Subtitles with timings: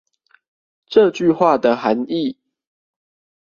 [0.87, 2.35] 這句話的含義